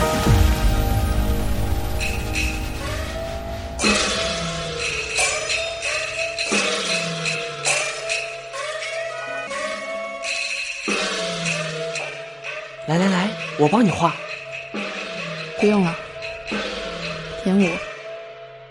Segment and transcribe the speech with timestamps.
[12.86, 13.28] 来来来，
[13.58, 14.14] 我帮你画。
[15.60, 15.94] 不用了，
[17.42, 17.68] 田舞，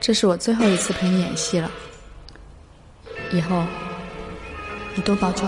[0.02, 1.70] 这是我最后一次陪你演戏了。
[3.32, 3.64] 以后
[4.96, 5.48] 你多保重。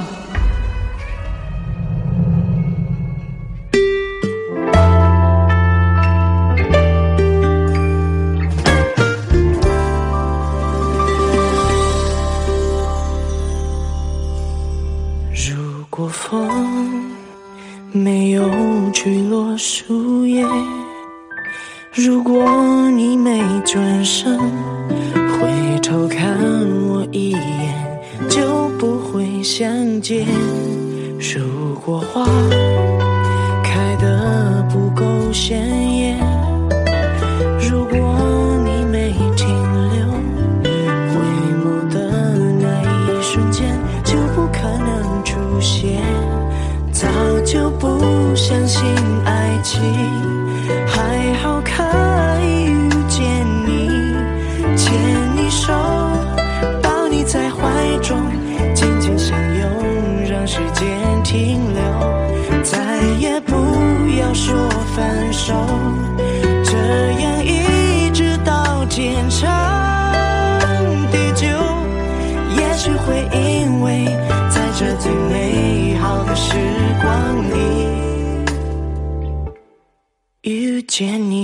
[80.96, 81.35] Jenny.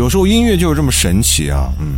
[0.00, 1.96] 有时候音乐就是这么神奇啊，嗯，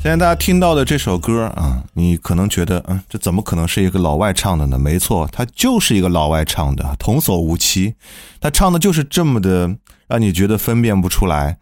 [0.00, 4.78] 现在大家听到的这首歌啊，你可能觉得，嗯，这怎么可能是一个老外唱的呢？
[4.78, 7.92] 没错，他就是一个老外唱的，童叟无欺，
[8.40, 9.68] 他唱的就是这么的，
[10.06, 11.58] 让你觉得分辨不出来。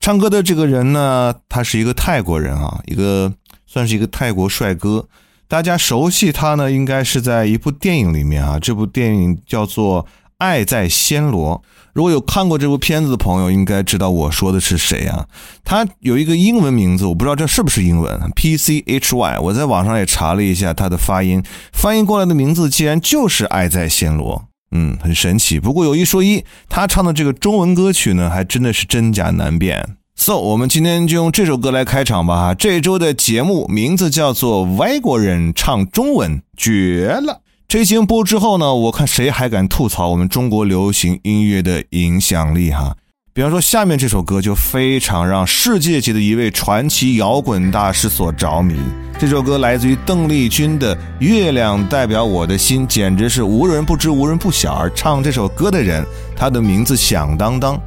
[0.00, 3.32] 唱歌的这个人呢，他是一个泰国人啊，一个
[3.68, 5.06] 算是一个泰国帅哥，
[5.46, 10.02] 大家熟悉他呢，应该是在一部电影里面啊，这部电影叫做
[10.38, 11.62] 《爱在暹罗》。
[11.92, 15.26] 如果有看过这部片子的朋友，应该知道我说的是谁啊？
[15.64, 19.38] 他有一个英文名字，我不知道这是不是英文，P C H Y。
[19.40, 21.42] 我在网上也查了一下他的发音，
[21.72, 24.36] 翻译过来的名字竟然就是《爱在暹罗》。
[24.72, 25.58] 嗯，很神奇。
[25.58, 29.96] 不过有一说一，他唱的这个中文歌曲呢，还真的是真假难辨。
[30.14, 32.54] So，我们今天就用这首歌来开场吧。
[32.54, 37.40] 这周的节目名字叫做《外国人唱中文》，绝了。
[37.70, 42.96] 这一期播之后呢，我看谁还敢吐槽我们中国流行音乐的影响力哈！
[43.32, 48.74] 比方说下面这首歌就非常让世界级的一位传奇摇滚大师所着迷。
[49.20, 54.72] 这首歌来自于邓丽君的《月亮代表我的心》，简直是无人不知、无人不晓。
[54.74, 57.80] 而唱这首歌的人，他的名字响当当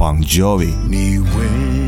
[0.00, 0.72] ，Jovi。
[0.90, 1.87] 你为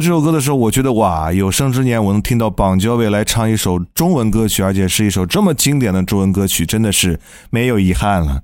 [0.00, 7.18] 这首歌的时候，我觉得哇，有生之年我能听到邦乔维来唱一首中文歌曲，而且是一首这么经典的中文歌曲，真的是
[7.50, 8.42] 没有遗憾了。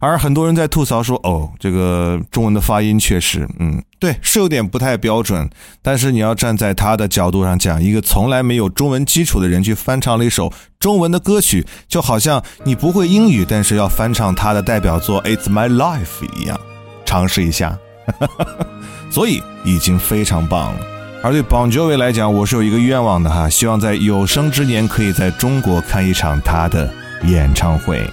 [0.00, 5.48] 而很多人在吐槽说，哦，这个中文的发音确实，嗯，对，是有点不太标准。
[5.80, 16.58] 但是你要站在他的角度上讲，一个从来没有中文基础的人去翻唱了一首中文的歌曲，就好像你不会英语，但是要翻唱他的代表作《It's My Life》一样，
[17.06, 17.76] 尝试一下。
[19.10, 20.80] 所以已经非常棒了。
[21.22, 26.92] 而对榜九伟来讲，我是有一个愿望的哈，希望在有生之年可以在中国看一场他的
[27.24, 28.08] 演唱会。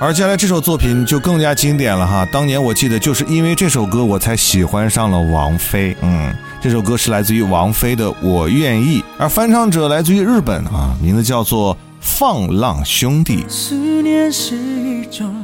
[0.00, 2.26] 而接下来这首作品就更加经典了哈。
[2.32, 5.94] 当年我记得就是因为这首歌，我才喜欢上了王菲。
[6.02, 13.44] 嗯，这首歌是来自于王菲的《我愿意》，而翻唱者来自于日本啊，名字叫做《放浪兄弟》。
[13.48, 15.34] 思念是一种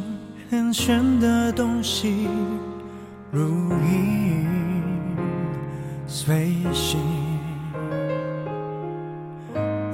[0.51, 2.27] 很玄的东西。
[3.33, 3.47] 如
[3.85, 4.45] 影
[6.09, 6.99] 随形，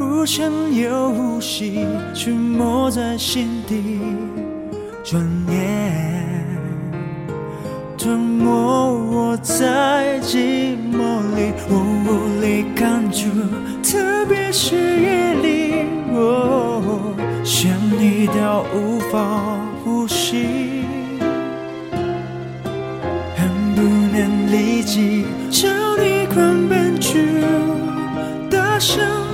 [0.00, 4.00] 无声又无息，沉默在心底。
[5.04, 5.92] 转眼
[7.98, 8.50] 吞没
[9.12, 11.00] 我在寂寞
[11.36, 13.26] 里，我无力抗拒，
[13.82, 15.84] 特别是夜里，
[17.44, 19.65] 想你到无法。
[28.96, 29.25] show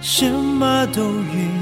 [0.00, 1.53] 什么都愿意。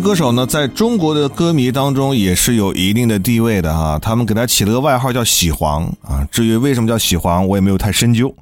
[0.00, 3.98] 歌手呢，在中国的歌迷当中也是有一定的地位的啊。
[3.98, 6.26] 他们给他起了个外号叫“喜黄”啊。
[6.30, 8.34] 至于为什么叫“喜黄”，我也没有太深究。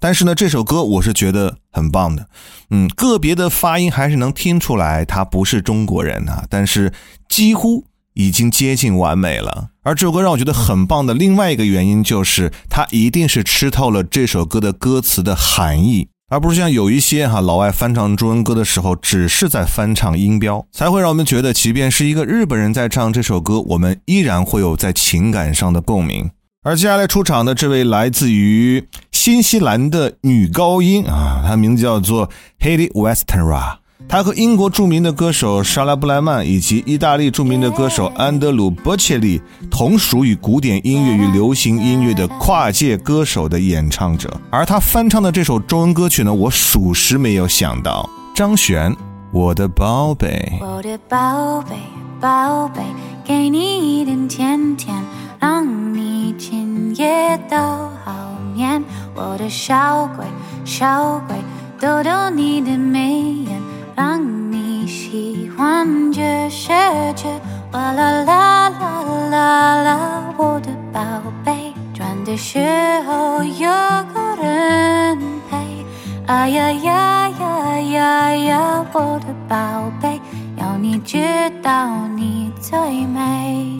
[0.00, 2.26] 但是呢，这首歌我是觉得很棒的。
[2.70, 6.92] 嗯，个别的发音还是能听出来他不是中国人啊，但是
[7.28, 7.84] 几乎
[8.14, 9.68] 已经接近完美了。
[9.82, 16.08] 而这首歌让我觉得很棒的另外一个原因就是，他一定是吃透了这首歌的歌词的含义。
[16.28, 26.28] 而不是像有一些哈老外翻唱中文歌的时候，只是在翻唱音标，才会让我们觉得，即便是一个日本人在唱这首歌，我们依然会有在情感上的共鸣。
[26.64, 32.28] 而接下来出场的这位来自于新西兰的女高音啊，她名字叫做
[32.58, 33.85] Hedy Westera。
[34.08, 48.08] 他和英国著名的歌手莎拉布莱曼以及意大利著名的歌手安德鲁波切利同属于古典音乐与流行音乐的跨界歌手的演唱者，而他翻唱的这首中文歌曲呢，我属实没有想到。
[48.34, 48.94] 张悬，
[49.32, 51.74] 我的宝贝，我的宝贝，
[52.20, 52.82] 宝贝，
[53.24, 54.94] 给你一点甜甜，
[55.40, 57.56] 让你今夜都
[58.04, 58.14] 好
[58.54, 58.80] 眠。
[59.16, 60.24] 我的小鬼，
[60.64, 61.34] 小鬼，
[61.80, 63.55] 逗逗你的眉眼。
[63.96, 66.68] 让你喜欢这世
[67.14, 67.30] 界，
[67.72, 71.00] 哇啦啦啦啦啦，我的宝
[71.42, 72.58] 贝，转的时
[73.06, 73.66] 候有
[74.12, 75.18] 个人
[75.50, 75.82] 陪，
[76.26, 80.20] 哎呀呀呀呀呀，我的宝贝，
[80.58, 81.18] 要你知
[81.62, 82.76] 道你最
[83.06, 83.78] 美，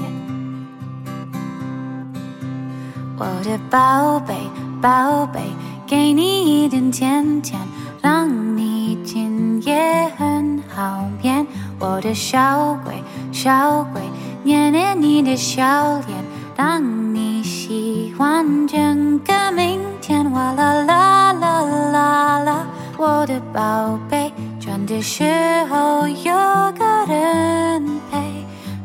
[3.18, 4.34] 我的宝贝
[4.80, 5.40] 宝贝，
[5.86, 7.60] 给你一点甜甜，
[8.00, 8.85] 让你。
[9.66, 9.74] 也
[10.16, 11.44] 很好骗，
[11.80, 12.94] 我的小鬼，
[13.32, 14.00] 小鬼，
[14.44, 16.12] 捏捏你的小脸，
[16.54, 20.30] 当你喜欢整个明天。
[20.30, 22.64] 哇啦啦啦啦啦，
[22.96, 25.24] 我的宝贝，转的时
[25.68, 26.32] 候有
[26.78, 28.20] 个人陪。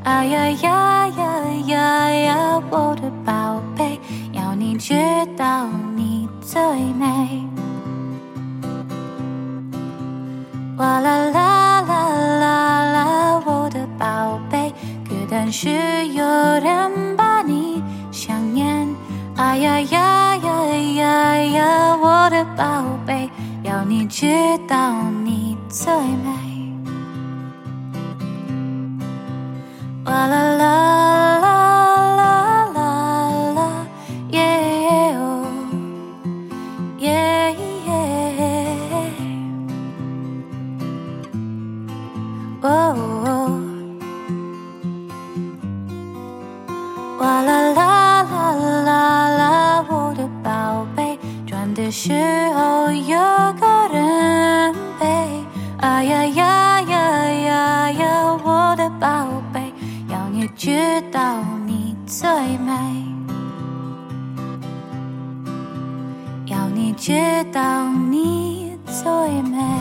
[0.04, 4.00] 哎呀呀呀呀呀，我的宝贝，
[4.32, 4.98] 要你知
[5.38, 6.60] 道你最
[6.98, 7.46] 美。
[10.78, 12.08] 哇啦啦啦
[12.40, 14.70] 啦啦，我的宝贝，
[15.08, 15.70] 可但是
[16.08, 18.88] 有人把你想念。
[19.36, 23.30] 哎呀呀呀呀呀，我的宝贝，
[23.64, 24.28] 要你知
[24.68, 25.88] 道你最
[26.22, 26.90] 美。
[30.06, 31.01] 哇啦啦。
[52.04, 52.10] 时
[52.56, 53.16] 候有
[53.60, 55.46] 个人陪，
[55.78, 59.62] 哎呀呀呀呀呀，我的宝贝，
[60.10, 62.28] 要你知道你最
[62.66, 62.74] 美，
[66.48, 67.14] 要你知
[67.54, 69.04] 道你最
[69.44, 69.81] 美。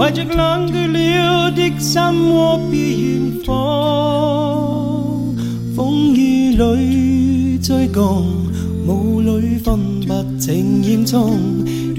[0.00, 3.54] 怀着冷却了的心和别远方，
[5.76, 8.02] 风雨里追赶，
[8.88, 11.38] 雾里分不清烟踪。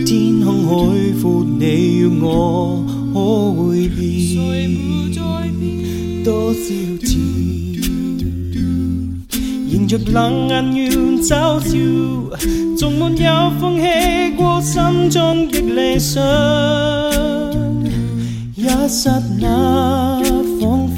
[0.03, 2.83] 天空海阔，你我
[3.13, 4.71] 可会变？
[6.23, 6.59] 多少
[7.05, 7.17] 次
[9.69, 12.37] 迎着冷眼与嘲笑，
[12.75, 16.90] 从没有放弃过心中的理想。
[18.83, 20.19] 一剎那，
[20.59, 20.89] 彷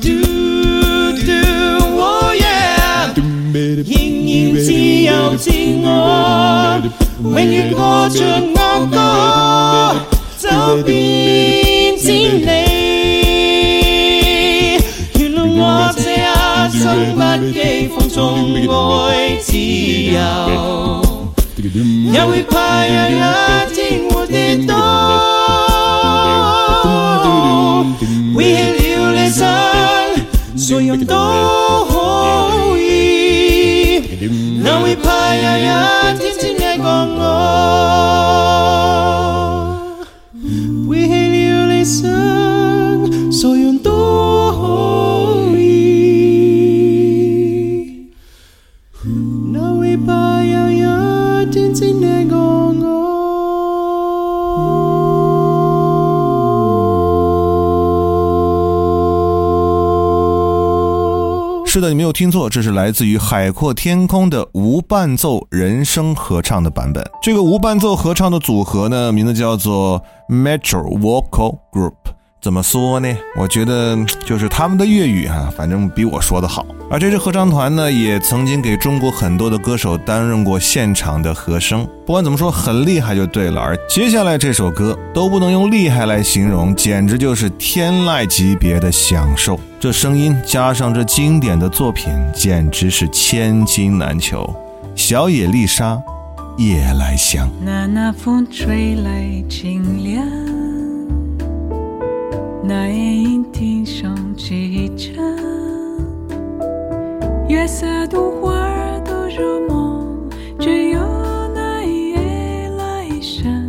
[0.02, 0.10] 嘟
[1.16, 1.30] 嘟，
[1.98, 2.42] 哦耶，
[3.84, 3.94] 想
[4.34, 4.74] 要自
[5.06, 5.50] 由自
[5.82, 5.86] 我，
[7.24, 7.78] 永远歌
[8.10, 8.20] 唱
[8.54, 8.58] 我
[8.92, 8.98] 歌，
[10.84, 10.90] 遍
[11.98, 12.06] 千
[12.42, 12.46] 里，
[15.18, 16.00] 原让我在
[16.68, 17.22] 一生不
[17.58, 18.20] 羁，放纵
[18.66, 18.70] 爱
[19.38, 20.22] 自由。
[21.74, 24.74] Yahweh piloting was the dawn.
[28.34, 30.58] Will you listen?
[30.60, 31.88] So you know.
[34.62, 34.96] Now we
[62.12, 67.04] 听错，这是来自于《海阔天空》的无伴奏人声合唱的版本。
[67.22, 72.21] 这个无伴奏合唱的组合呢，名字叫做 Metro Vocal Group。
[72.42, 73.08] 怎么说呢？
[73.38, 76.66] 我觉得就是他们的粤语哈，反正比我说的好。
[76.90, 81.88] 而这支合唱团呢，也曾经给中国很多的歌手担任过现场的和声。
[82.04, 83.62] 不管怎么说，很厉害就对了。
[83.62, 89.60] 而接下来这首歌都不能用厉害来形容，简直就是天籁级别的享受。
[89.80, 94.52] 这声音加上这经典的作品，简直是千金难求。
[94.96, 95.94] 小野丽莎，
[96.64, 97.48] 《夜来香》。
[107.50, 111.00] 夜色渡花儿都入梦，只有
[111.56, 113.68] 那一夜来生，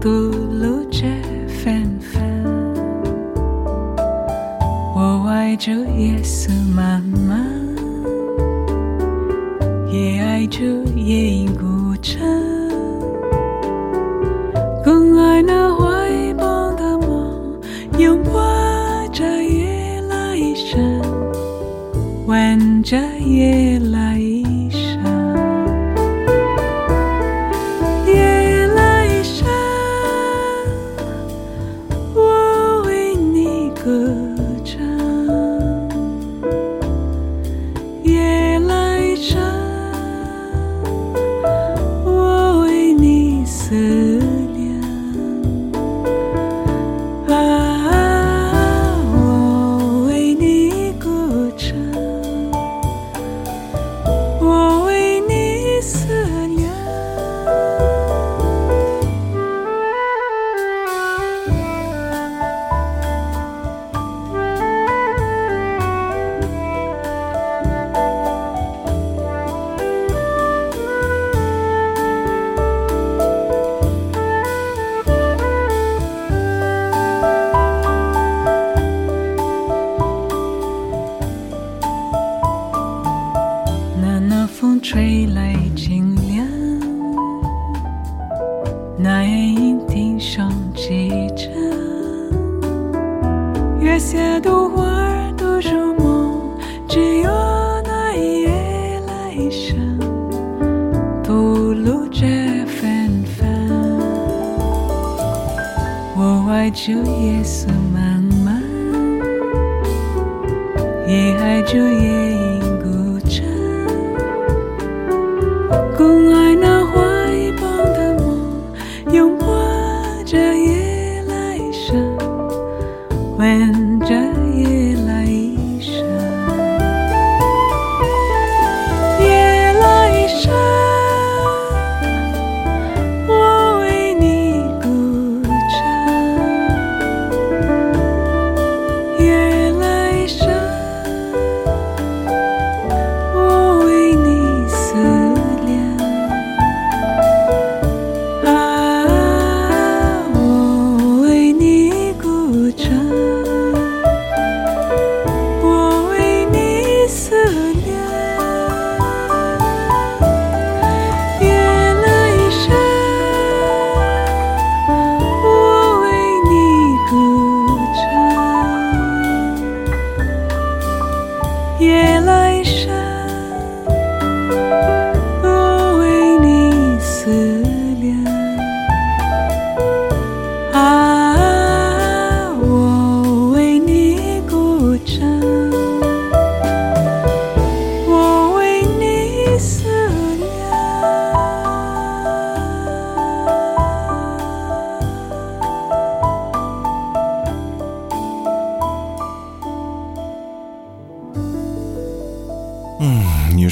[0.00, 1.02] 独露着
[1.46, 2.22] 芬芳。
[4.94, 6.52] 我爱这夜色。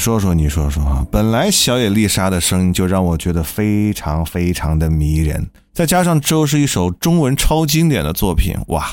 [0.07, 1.05] 说说你说说啊！
[1.11, 8.89] 本来小野丽莎的声音就让我觉得非常非常的迷人，再加上这又是一首中文超经典的作品，哇，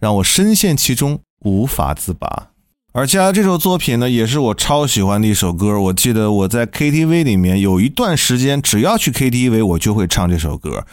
[0.00, 2.48] 让我深陷其中无法自拔。
[2.92, 5.80] 而且这首作品呢，也是我超喜欢的一首歌。
[5.80, 10.84] 我记得我在 KTV 里面有一段时间，只要去 KTV，我就会唱这首歌。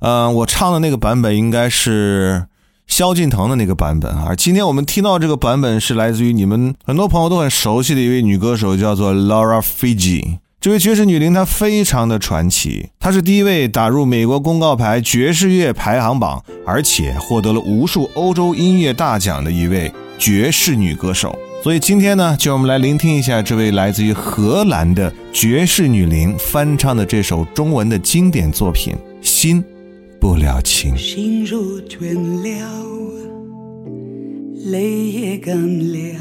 [0.00, 2.44] 嗯，我唱的那个版本应该是。
[2.90, 21.38] 萧敬腾的那个版本啊，今天我们听到这个版本是来自于你们很多朋友都很熟悉的一位女歌手，叫做 Laura f i j i 这位爵士女伶她非常的传奇，她是第一位打入美国公告牌爵士乐排行榜，而且获得了无数欧洲音乐大奖的一位爵士女歌手。
[21.62, 28.92] 所以今天呢，就让我们来聆听一下这位来自于荷兰的爵士女伶翻唱的这首中文的经典作品
[29.26, 29.62] 《心》。
[30.20, 32.12] 不了情，心如倦
[32.44, 32.84] 了，
[34.70, 35.56] 泪也干
[35.92, 36.18] 了，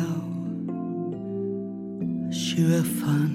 [2.32, 3.30] 雪纷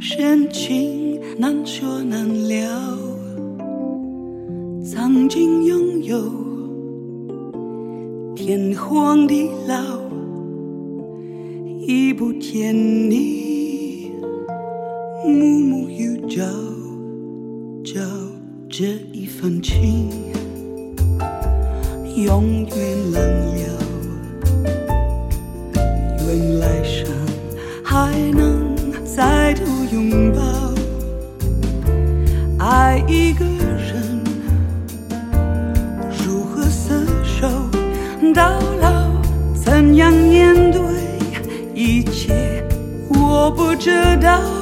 [0.00, 2.98] 深情难说难了，
[4.84, 6.18] 曾经拥有
[8.34, 9.76] 天荒地老，
[11.86, 14.10] 已不见你
[15.24, 15.30] 暮
[15.60, 16.42] 暮与朝
[17.84, 18.00] 朝。
[18.76, 18.84] 这
[19.44, 20.08] 曾情，
[22.16, 23.20] 永远难
[23.60, 23.78] 了。
[26.26, 27.06] 愿来生
[27.84, 28.64] 还能
[29.04, 30.40] 再度拥抱。
[32.58, 34.24] 爱一个人，
[36.26, 37.46] 如何厮守
[38.34, 39.10] 到老？
[39.54, 40.80] 怎样面对
[41.74, 42.64] 一切？
[43.10, 43.90] 我不知
[44.22, 44.53] 道。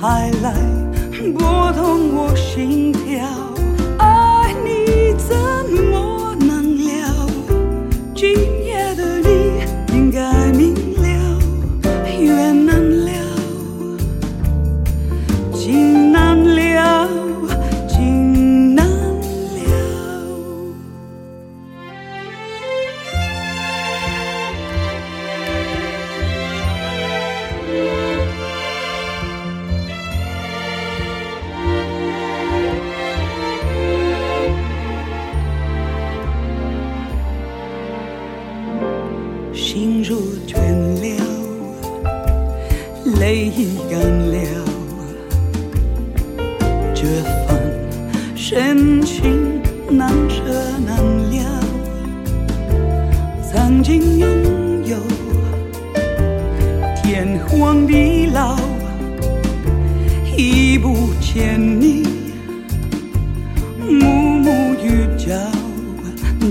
[0.00, 0.54] 还来
[1.36, 3.47] 拨动我心跳。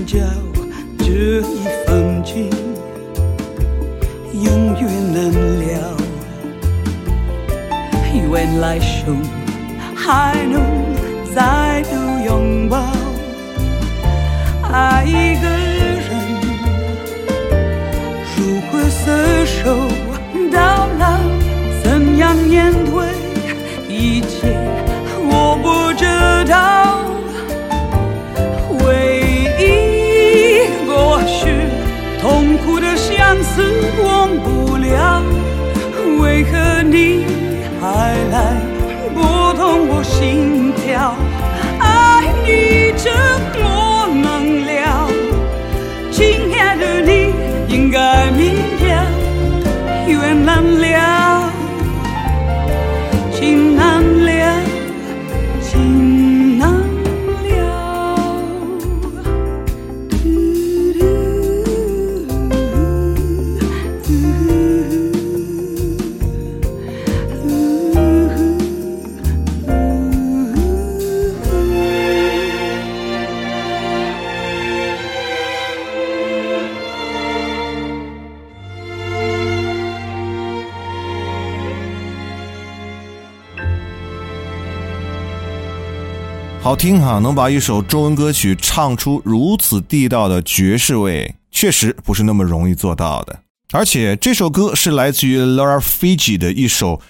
[0.08, 0.16] 叫
[0.96, 2.48] 这一份情
[4.32, 5.96] 永远难了。
[8.30, 9.16] 愿来生
[9.96, 10.60] 还能
[11.34, 11.94] 再度
[12.26, 12.78] 拥抱？
[14.70, 15.48] 爱一个
[16.08, 16.38] 人，
[18.36, 20.07] 如何厮守？
[86.78, 93.36] 听哈，能把一首中文歌曲唱出如此地道的爵士味，确实不是那么容易做到的。
[93.72, 97.00] 而且这首歌是来自于 Laura f i j i 的一首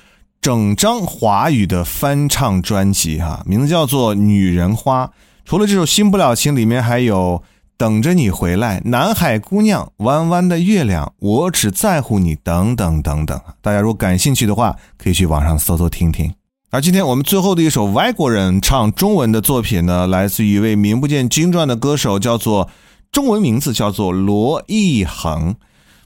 [0.41, 5.05] 整张华语的翻唱专辑哈，名字叫做《女人花》。
[5.45, 7.43] 除了这首《新不了情》，里面还有
[7.77, 13.39] 《等着你回来》《南海姑娘》《弯弯的月亮》《我只在乎你》等等等等。
[13.61, 16.33] 大家如果感兴趣的话，可以去网上搜搜听听。
[16.71, 22.69] 而今天我们最后的一首外国人唱中文的作品呢，来自于一位名不见经传的歌手，叫做
[23.11, 25.55] 中文名字叫做罗一恒。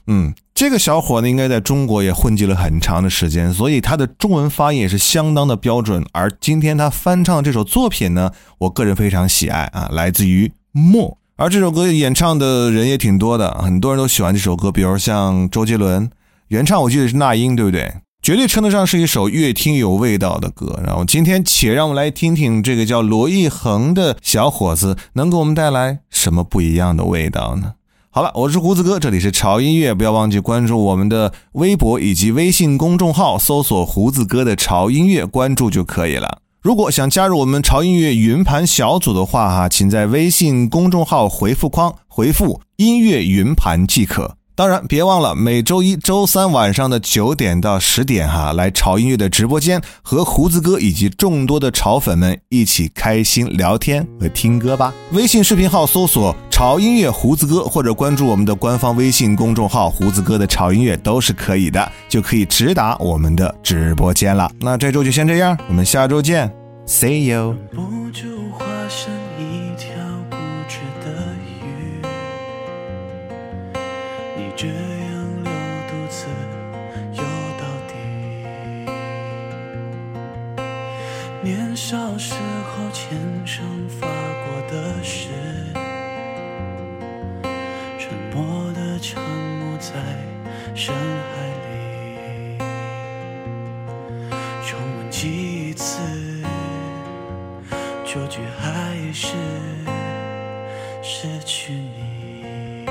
[0.07, 6.05] 嗯，这个小伙呢，应该在中国也混迹了很长的时间，所以他的中文发音也是相当的标准。
[6.13, 11.09] 而今天他翻唱这首作品呢，我个人非常喜爱啊，来自于《默》。
[11.35, 16.09] 而这首歌演唱的人也挺多的，很多人都喜欢这首歌，比如像周杰伦
[16.47, 17.95] 原唱，我记得是那英，对不对？
[18.23, 20.79] 绝对称得上是一首越听有味道的歌。
[20.81, 27.73] 然后今天，且让我们来听听这个叫罗艺恒的小伙子能给我们带来什么不一样的味道呢？
[28.11, 36.39] 好了，我是胡子哥，这里是潮音乐，不要忘记关注我们的微博以及微信公众号，搜索“胡子哥的潮音乐”，关注就可以了。
[36.61, 44.37] 如果想加入我们潮音乐云盘小组的话，哈，请在微信公众号回复框回复“音乐云盘”即可。
[44.55, 54.93] 当然，别忘了每周一周三晚上的九点到十点哈，来潮音乐的直播间和胡子哥以及众多的潮粉们一起开心聊天和听歌吧。
[55.11, 64.51] 微信视频号搜索“潮音乐胡子哥”，或者关注我们的官方微信公众号“胡子哥的潮音乐”都是可以的，就可以直达我们的直播间了。
[64.59, 66.51] 那这周就先这样，我们下周见
[66.85, 68.42] ，See you。
[81.85, 83.09] 小时候，虔
[83.45, 85.27] 诚发过的誓，
[87.99, 89.93] 沉默的沉没在
[90.73, 92.57] 深海里。
[94.65, 95.99] 重温几次，
[98.05, 99.35] 结局还是
[101.01, 102.85] 失去你。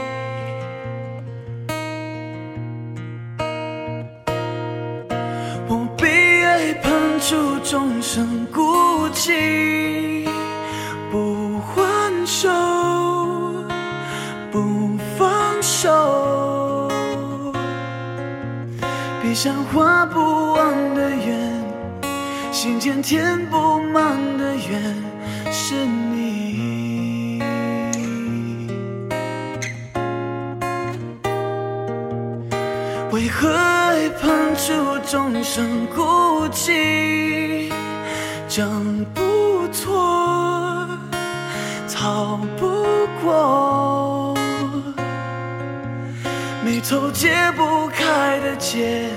[5.67, 8.42] 不被爱判处终身。
[11.13, 12.49] 不还手，
[14.51, 15.29] 不放
[15.63, 16.89] 手。
[19.23, 21.65] 笔上画不完的圆，
[22.51, 24.97] 心间填不满的缘，
[25.53, 27.39] 是你。
[33.13, 34.73] 为何爱判处
[35.07, 35.87] 众生？
[38.55, 40.87] 挣不脱，
[41.91, 42.87] 逃不
[43.25, 44.35] 过，
[46.63, 49.09] 眉头解不开的结，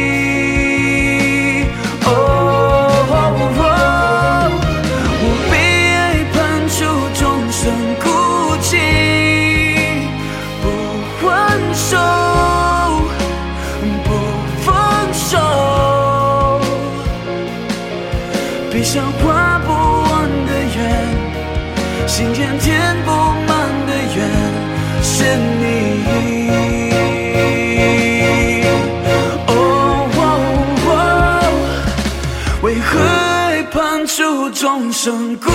[35.11, 35.51] 孤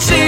[0.00, 0.27] 寂。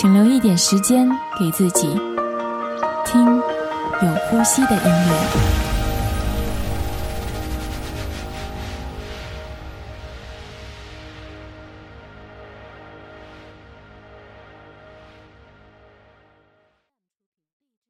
[0.00, 1.08] 请留一点时间
[1.40, 1.88] 给自己，
[3.04, 5.77] 听有呼吸的音乐。